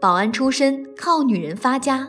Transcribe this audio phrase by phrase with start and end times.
[0.00, 2.08] 保安出身，靠女人发家，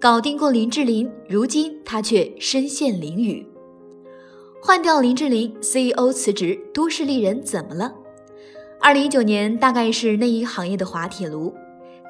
[0.00, 3.46] 搞定过林志玲，如今他却身陷囹圄。
[4.60, 7.94] 换掉林志玲，CEO 辞职，都市丽人怎么了？
[8.80, 11.54] 二零一九年大概是内衣行业的滑铁卢，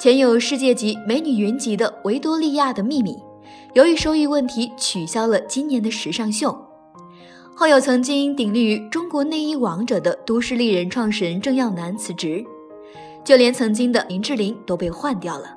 [0.00, 3.14] 前有世界级美女云集的维多利亚的秘密，
[3.74, 6.58] 由于收益问题取消了今年的时尚秀，
[7.54, 12.42] 后有曾经鼎立于中国内衣王者的都市丽人创始人郑耀南辞职。
[13.24, 15.56] 就连曾经的林志玲都被换掉了。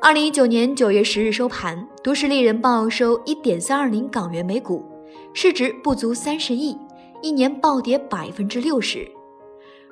[0.00, 4.84] 二零一九年九月十日收盘，都市丽人报收一点三二零港元每股，
[5.32, 6.76] 市值不足三十亿，
[7.22, 9.08] 一年暴跌百分之六十。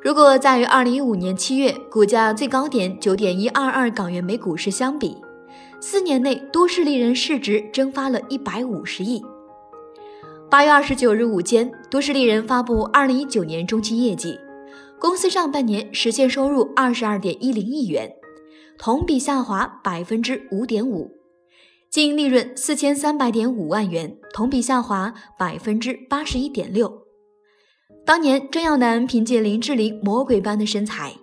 [0.03, 5.17] 如果再与二零一五年七月股价最高点九点一二二港元每股时相比，
[5.79, 9.23] 四年内都市丽人市值蒸发了一百五十亿。
[10.51, 14.37] 八月二十九日午间，都市丽人发布二零一九年中期业绩。
[15.01, 18.15] 公司上半年实现收入二十二点一零亿元，
[18.79, 21.11] 同比下滑百分之五点五，
[21.89, 27.07] 净利润四千三百点五万元，同比下滑百分之八十一点六。
[28.05, 31.14] 当年郑耀南凭借林志玲魔鬼般的身材，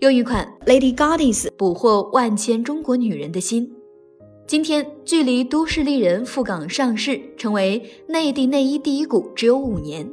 [0.00, 3.70] 用一款 Lady Goddess 捕获万千中国女人的心。
[4.48, 10.12] 今天距离都市丽人赴港上市，成为内地内衣第一股只有五年。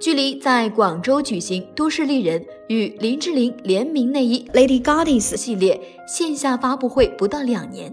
[0.00, 7.92] 距离在广州举行都市丽人与林志玲联名内衣 Lady Goddess 系列线下发布会不到两年，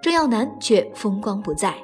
[0.00, 1.74] 郑耀南却风光不再。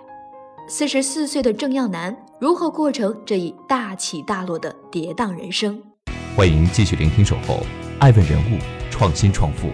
[0.68, 5.82] 四十四岁的郑耀南如何过成这一大起大落的跌宕人生？
[6.36, 7.66] 欢迎继续聆听守候，
[7.98, 8.58] 爱问人物，
[8.92, 9.70] 创新创富，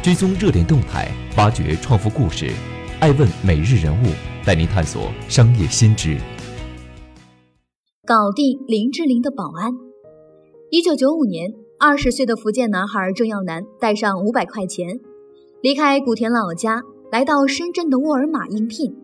[0.00, 2.52] 追踪热点动态，挖掘创富故事。
[3.00, 4.12] 爱问每日人物
[4.44, 6.16] 带您探索商业新知。
[8.08, 9.70] 搞定林志玲的保安。
[10.70, 14.98] 一九九五年，二十岁的福建男孩郑耀南带上五百块钱，
[15.60, 16.80] 离开古田老家，
[17.12, 18.96] 来到深圳的沃尔玛应聘。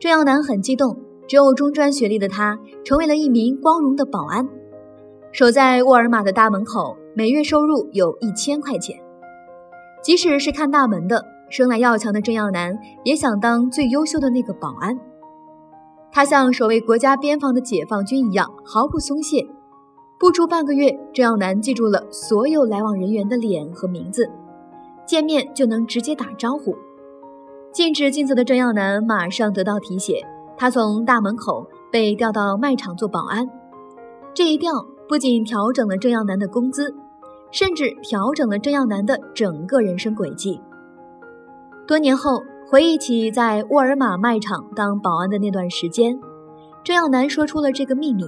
[0.00, 0.98] 郑耀南很激动，
[1.28, 4.48] 只有中专学历的他，成为了一名光荣的保安，
[5.30, 8.98] 守在沃尔玛的大门口，每月收入有一千块钱。
[10.02, 14.98] 即使是看大门的，生来要强的郑耀南，也想当最优秀的那个保安。
[16.16, 19.46] 他像守卫国家边防的解放军一样毫不松懈，
[20.18, 24.26] 不出半个月，郑耀南记住了所有来往人员的脸和名字，
[25.06, 26.74] 见面就能直接打招呼。
[27.70, 30.24] 禁止进走的郑耀南马上得到提携，
[30.56, 33.46] 他从大门口被调到卖场做保安。
[34.32, 34.72] 这一调
[35.06, 36.94] 不仅调整了郑耀南的工资，
[37.50, 40.62] 甚至调整了郑耀南的整个人生轨迹。
[41.86, 42.42] 多年后。
[42.68, 46.18] 回忆起在沃尔玛卖场当保安的那段时间，
[46.84, 48.24] 郑耀南说出了这个秘密：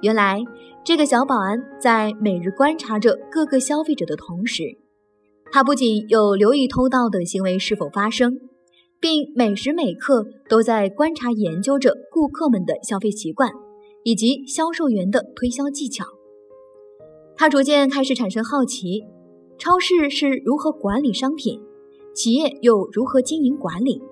[0.00, 0.40] 原来，
[0.84, 4.62] 这个小保安在每日观察着各个消费者的同时，
[5.50, 8.38] 他不仅有留意偷盗的行为是否发生，
[9.00, 13.50] 并每时每刻都在观察研究着顾客们的消费习惯
[14.04, 16.04] 以及销售员的推销技巧。
[17.36, 19.02] 他逐渐开始产生好奇：
[19.58, 21.60] 超市是如何管理商品？
[22.12, 24.02] 企业又如何经营管理？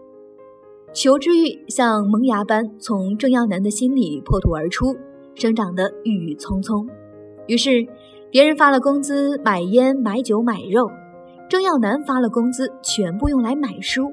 [0.94, 4.96] 求知欲像萌芽般从郑耀南的心里破土而出，
[5.34, 6.88] 生长得郁郁葱葱。
[7.46, 7.86] 于是，
[8.30, 10.88] 别人发了工资买烟、买酒、买肉，
[11.48, 14.12] 郑耀南发了工资全部用来买书。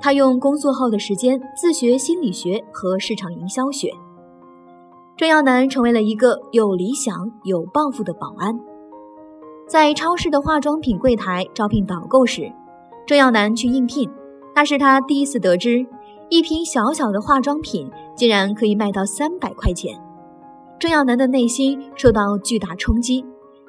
[0.00, 3.90] 他用工作后的时间自学心理学和市场营销学。
[5.16, 7.14] 郑耀南成为了一个有理想、
[7.44, 8.58] 有抱负的保安。
[9.68, 12.50] 在超市的化妆品柜台招聘导购时，
[13.06, 14.08] 郑耀南去应聘，
[14.54, 15.84] 那是他第一次得知，
[16.28, 20.00] 一瓶小小的化妆品竟然可以卖到三百块钱。
[20.78, 23.24] 郑耀南的内心受到巨大冲击，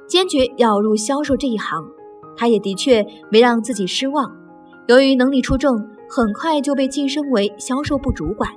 [0.08, 1.84] 坚决要入销售这一行。
[2.36, 4.32] 他也的确没让自己失望，
[4.88, 5.78] 由于能力出众，
[6.10, 8.50] 很快就被晋升为销售部主管。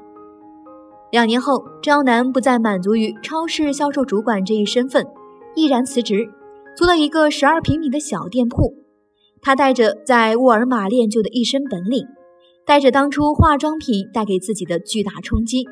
[1.10, 5.06] 两年后，郑耀南不再满足于超市销售主管这一身份，
[5.54, 6.28] 毅然辞职，
[6.76, 8.85] 租了一个十二平米的小店铺。
[9.46, 12.04] 他带着在沃尔玛练就的一身本领，
[12.66, 15.64] 带着当初化妆品带给自己的巨大冲击，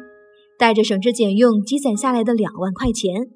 [0.57, 3.31] 带着省吃俭用积攒下来的两万块钱，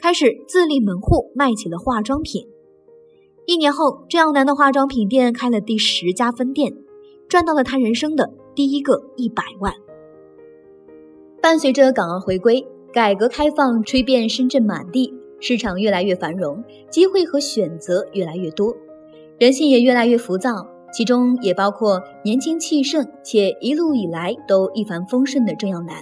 [0.00, 2.46] 开始自立门户，卖起了化妆品。
[3.44, 6.72] 一年后，郑耀南的化妆品店开了第十家分店，
[7.28, 9.74] 赚到了他人生的第一个一百万。
[11.42, 18.74] 伴随着港澳回归、改革开放吹遍深圳满地，市场越来越繁荣，机会和选择越来越多，
[19.42, 20.64] 人性也越来越浮躁。
[20.92, 25.96] 其中也包括年轻气盛且一路以来都一帆风顺的郑耀南。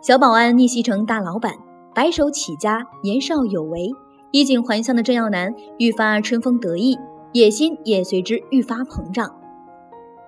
[0.00, 1.54] 小保安逆袭成大老板，
[1.92, 3.90] 白手起家，年少有为，
[4.30, 6.96] 衣锦还乡的郑耀南愈发春风得意，
[7.32, 9.34] 野心也随之愈发膨胀。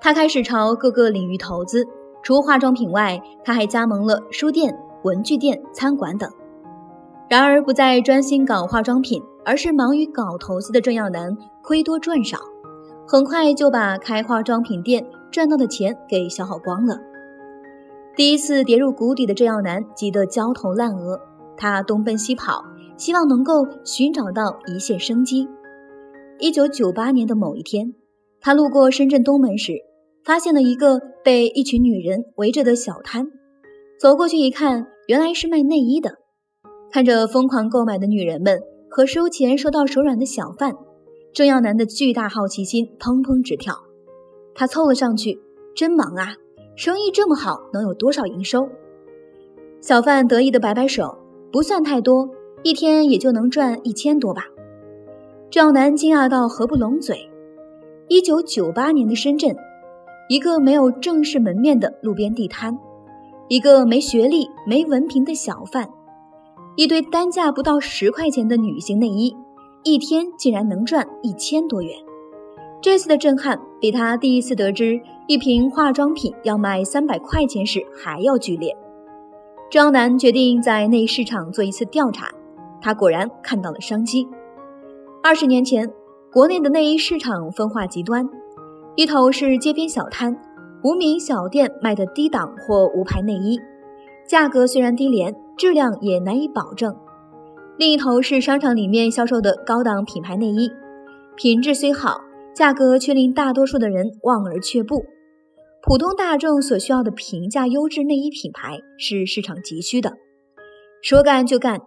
[0.00, 1.86] 他开始朝各个领域投资，
[2.24, 6.28] 除化妆品外，他还加盟了书店、文具店、餐馆等。
[7.28, 12.36] 然而，不再专心搞化妆品，而是忙于搞投资的郑耀南，亏多赚少。
[13.06, 16.98] 很快就把开化妆品店赚到的钱给消耗光了。
[18.14, 21.18] 第一次跌入谷底的郑耀南急得焦头烂额，
[21.56, 22.62] 他东奔西跑，
[22.98, 25.48] 希望能够寻找到一线生机。
[26.38, 27.94] 一九九八年的某一天，
[28.42, 29.72] 他路过深圳东门时，
[30.26, 33.28] 发现了一个被一群女人围着的小摊，
[33.98, 36.16] 走过去一看，原来是卖内衣的。
[36.92, 40.76] 看着疯狂购买的女人们和收钱收到手软的小贩。
[41.32, 43.74] 郑耀南的巨大好奇心砰砰直跳，
[44.54, 45.40] 他凑了上去，
[45.74, 46.34] 真忙啊！
[46.74, 48.68] 生意这么好，能有多少营收？
[49.80, 51.18] 小贩得意的摆摆手，
[51.52, 52.30] 不算太多，
[52.62, 54.46] 一天也就能赚一千多吧。
[55.50, 57.30] 郑耀南惊讶到合不拢嘴。
[58.08, 59.54] 一九九八年的深圳，
[60.28, 62.76] 一个没有正式门面的路边地摊，
[63.48, 65.88] 一个没学历、没文凭的小贩，
[66.78, 69.36] 一堆单价不到十块钱的女性内衣。
[69.82, 71.92] 一天竟然能赚一千多元，
[72.80, 78.76] 这次的震撼比他第一次得知一瓶化妆品要卖三百块钱时还要剧烈。
[79.68, 82.30] 张楠决定在内衣市场做一次调查，
[82.80, 84.28] 他果然看到了商机。
[85.20, 85.92] 二十年前，
[86.32, 88.24] 国内的内衣市场分化极端，
[88.94, 90.40] 一头是街边小摊、
[90.84, 93.58] 无名小店卖的低档或无牌内衣，
[94.28, 96.96] 价格虽然低廉，质量也难以保证。
[97.76, 100.70] 另一头是商场里面销售的高档品牌内衣，
[101.36, 102.20] 品质虽好，
[102.54, 105.04] 价格却令大多数的人望而却步。
[105.82, 110.12] 普通大众所需要的平价优质内衣品牌是市场急需的。
[111.02, 111.80] 说干就干，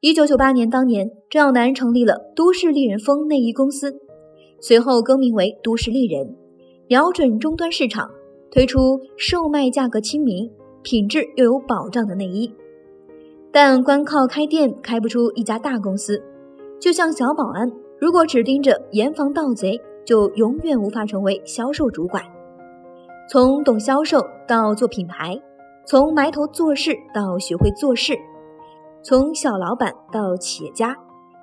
[0.00, 3.94] 一九九八年当年，郑耀南成立了都市丽人风内衣公司，
[4.60, 6.34] 随后更名为都市丽人，
[6.88, 8.10] 瞄准终端市场，
[8.50, 10.50] 推出售卖价格亲民、
[10.82, 12.50] 品质又有保障的内衣。
[13.54, 16.20] 但光靠开店开不出一家大公司，
[16.80, 17.70] 就像小保安，
[18.00, 22.20] 如果只盯着严防盗贼，就永远无法成为销售主管。
[23.30, 25.40] 从懂销售到做品牌，
[25.86, 28.18] 从埋头做事到学会做事，
[29.04, 30.96] 从小老板到企业家，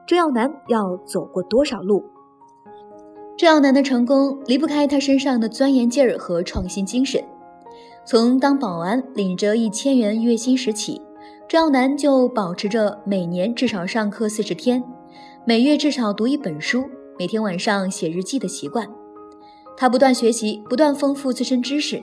[0.06, 2.04] 郑耀南要走过多少路？
[3.38, 7.24] 郑耀南的成功离不开他身上的钻研劲儿和创新精神。
[8.04, 11.02] 从当保安领着一千元月薪时起。
[11.52, 14.82] 郑耀南就保持着每年至少上课四十天，
[15.46, 16.86] 每月至少读一本书，
[17.20, 18.88] 每天晚上写日记的习惯。
[19.76, 22.02] 他不断学习，不断丰富自身知识，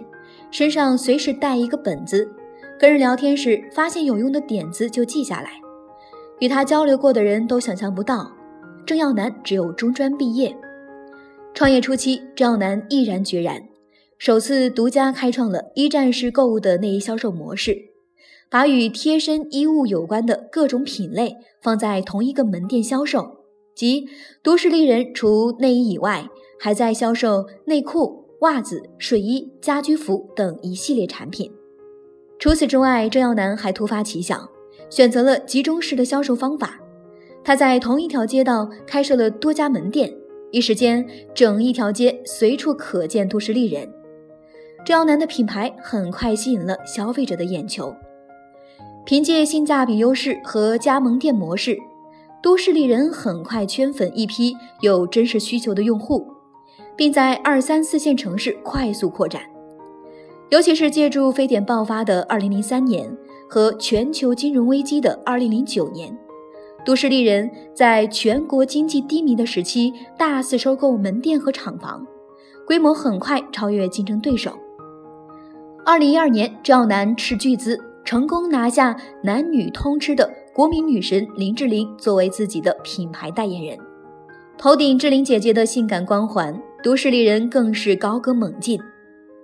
[0.50, 2.30] 身上随时带一个本子，
[2.78, 5.52] 跟人聊天时发现有用的点子就记下来。
[6.40, 8.30] 与他交流过的人都想象不到，
[8.84, 10.54] 郑耀南只有中专毕业。
[11.54, 13.62] 创业初期，郑耀南毅然决然，
[14.18, 17.87] 首次独家开创了一站式购物的内衣销售模式。
[18.50, 24.06] 把与贴身衣物有关的各种品类放在同一个门店销售，即
[24.43, 26.28] 都市丽人除内衣以外，
[26.58, 31.52] 还在销售内裤、袜子、睡衣、家居服等一系列产品。
[32.38, 34.48] 除此之外，郑耀南还突发奇想，
[34.88, 36.81] 选择了集中式的销售方法。
[37.44, 40.14] 他在同一条街道开设了多家门店，
[40.50, 43.93] 一时间整一条街随处可见都市丽人。
[44.86, 47.94] 郑耀南的品牌很快吸引了消费者的眼球。
[49.08, 51.79] 凭借性价比优势和加盟店模式，
[52.43, 56.27] 都市丽人很快圈粉一批有真实需求的用户，
[56.94, 59.41] 并在二三四线城市快速扩展。
[60.50, 63.17] 尤其是借助非典爆发的2003年
[63.48, 66.15] 和全球金融危机的2009年，
[66.84, 72.06] 都市丽人在全国经济低迷的时期大肆收购门店和厂房，
[72.67, 74.53] 规模很快超越竞争对手。
[75.86, 77.87] 2012年，赵南斥巨资。
[78.08, 83.79] 成功拿下男女通吃的国民女神林志玲作为自己的品牌代言人，
[84.56, 88.81] 头顶志玲姐姐的性感光环，都市丽人更是高歌猛进。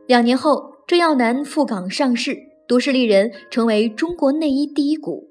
[0.06, 5.28] 两年后，郑耀南赴港上市，都市丽人成为中国内衣第一股，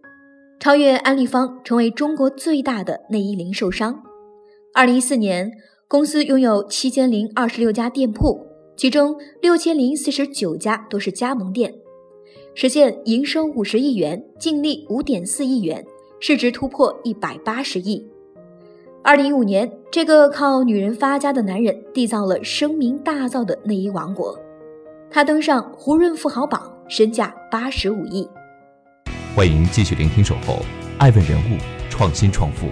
[0.59, 4.03] 超越安利方，成为中国最大的内衣零售商。
[4.75, 5.51] 二零一四年，
[5.87, 8.45] 公司拥有七千零二十六家店铺，
[8.77, 11.73] 其中六千零四十九家都是加盟店，
[12.55, 15.83] 实现营收五十亿元，净利五点四亿元，
[16.19, 18.05] 市值突破一百八十亿。
[19.03, 24.39] 二零一五年，这个靠女人发家的男人缔造了声名大噪的内衣王国，
[25.09, 28.27] 他登上胡润富豪榜，身价八十五亿。
[29.35, 30.53] 欢迎继续聆听《守候》，
[30.99, 31.57] 爱问人物，
[31.89, 32.67] 创新创富，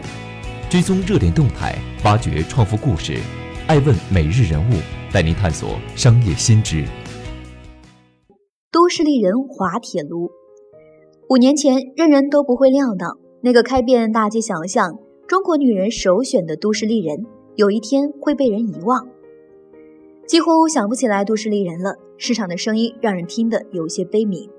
[0.70, 3.18] 追踪热点动态，挖掘创富故事。
[3.66, 4.76] 爱问每日人物
[5.12, 6.86] 带您探索商业新知。
[8.91, 10.29] 都市丽人滑铁卢，
[11.29, 15.00] 五年前，人人都不会料到，那个开遍大街小巷。
[15.29, 19.07] 中国女人首选的都市丽人，有一天会被人遗忘，
[20.27, 21.95] 几乎想不起来都市丽人了。
[22.17, 24.50] 市场的声音让人听得有些悲悯。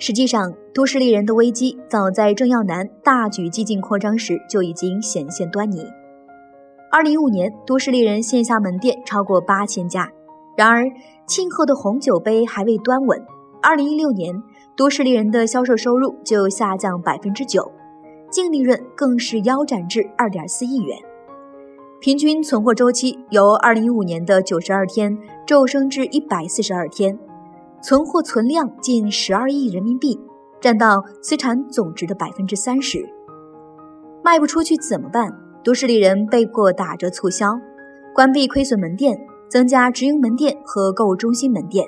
[0.00, 5.86] 实际上，都市丽人的危机早在郑耀南大举激进扩张时就已经显现端倪。
[6.90, 10.10] 二零一五年，都市丽人线下门店超过八千家，
[10.56, 10.82] 然而
[11.26, 13.20] 庆贺的红酒杯还未端稳，
[13.60, 14.40] 二零一六年，
[14.76, 17.70] 都市丽人的销售收入就下降百分之九。
[18.30, 20.96] 净利润更是腰斩至二点四亿元，
[22.00, 25.16] 平均存货周期由二零一五年的九十二天
[25.46, 27.18] 骤升至一百四十二天，
[27.82, 30.20] 存货存量近十二亿人民币，
[30.60, 33.08] 占到资产总值的百分之三十。
[34.22, 35.32] 卖不出去怎么办？
[35.64, 37.58] 都市丽人被迫打折促销，
[38.14, 41.86] 关闭亏损门店，增加直营门店和购物中心门店，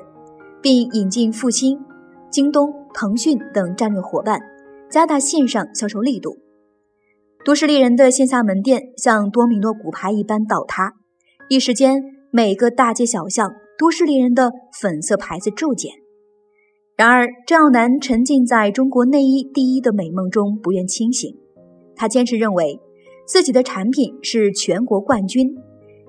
[0.63, 1.79] 并引进复兴、
[2.31, 4.41] 京东、腾讯等战略伙伴。
[4.91, 6.39] 加大线上销售力度，
[7.45, 10.95] 都市丽人的线下门店像多米诺骨牌一般倒塌，
[11.51, 14.51] 一时间每个大街小巷都市丽人的
[14.81, 15.93] 粉色牌子骤减。
[16.97, 21.37] 然而，郑耀南沉浸在中国内衣第一的美梦中不愿清醒，
[21.95, 22.81] 他坚持认为
[23.27, 25.55] 自己的产品是全国冠军，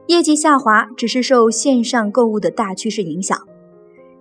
[0.09, 3.37] 业绩下滑只是受线上购物的大趋势影响，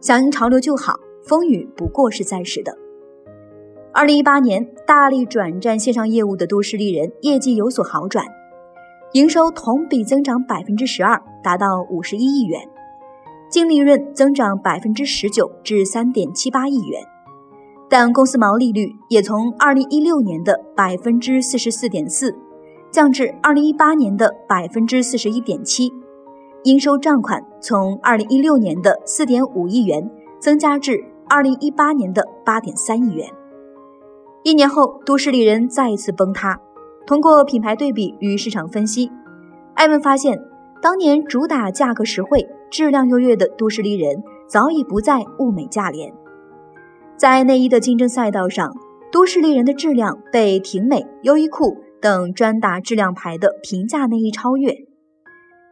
[0.02, 2.76] 响应潮流就好，风雨不过是暂时的。
[3.94, 8.26] 二零一八年，大力转战线上业务的都市丽人业绩有所好转，
[9.14, 12.60] 营收同比增长百分之十二，达到五十一亿元，
[13.50, 17.02] 净利润增长百分之十九至三点七八亿元，
[17.88, 22.36] 但公司毛利率也从二零一六年的百分之四十四点四
[22.98, 25.92] 降至二零一八年的百分之四十一点七，
[26.64, 33.30] 应收账款从二零一六年的四点五亿元增加至二零一八年的八点三亿元。
[34.42, 36.58] 一年后，都市丽人再一次崩塌。
[37.06, 39.12] 通过品牌对比与市场分析，
[39.74, 40.36] 艾文发现，
[40.82, 46.12] 当年主打价格实惠、质量优越的都市丽人，早已不再物美价廉。
[47.16, 48.74] 在内衣的竞争赛道上，
[49.12, 54.72] 都市丽人的质量被婷美、优衣库等专打质量牌的平价内衣超越；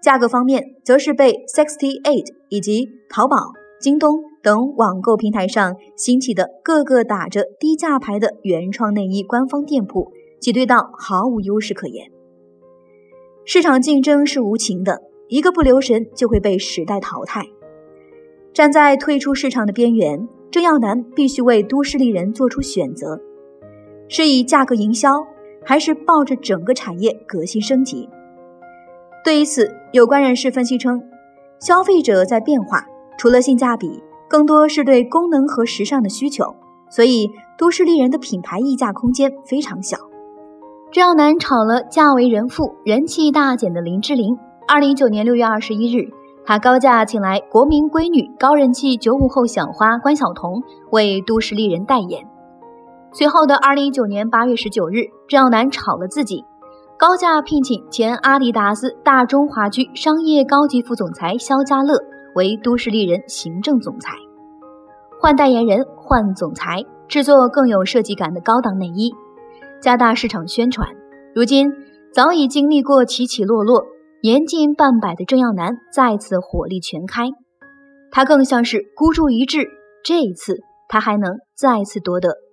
[0.02, 3.36] 价格方面，则是被 Sixty Eight 以及淘宝、
[3.80, 4.24] 京东。
[4.42, 12.12] 等网购平台上兴起的各个打着低价牌的原创内衣官方店铺，挤兑到毫无优势可言。
[13.44, 17.44] 市场竞争是无情的，一个不留神就会被时代淘汰。
[18.52, 23.20] 站在退出市场的边缘，郑耀南必须为都市丽人做出选择：
[24.08, 25.26] 是以价格营销，
[25.66, 28.08] 还是抱着整个产业革新升级？
[29.24, 31.02] 对于此，有关人士分析称，
[31.58, 32.86] 消费者在变化，
[33.18, 34.00] 除了性价比。
[34.28, 36.56] 更多是对功能和时尚的需求，
[36.90, 39.96] 所以都市丽人的品牌溢价空间非常小。
[40.90, 44.36] 郑耀南炒了嫁为人妇、人气大减的林志玲。
[44.66, 46.08] 二零一九年六月二十一日，
[46.44, 52.26] 他高价请来国民闺女、高人气九五后小花关晓彤为都市丽人代言。
[53.16, 56.44] 随后的二零一九年八月十九日，郑耀南炒了自己，
[56.98, 61.94] 高价聘请前阿迪达斯大中华区商业高级副总裁肖家乐。
[62.34, 64.12] 为都市丽人行政总裁，
[65.18, 69.14] 换代言人，换总裁，制作更有设计感的高档内衣，
[69.80, 70.86] 加大市场宣传。
[71.34, 71.72] 如今
[72.12, 73.86] 早已经历过起起落落，
[74.22, 77.30] 年近半百的郑耀南再次火力全开，
[78.10, 79.66] 他更像是孤注一掷。
[80.04, 82.36] 这一次，他还能再次夺得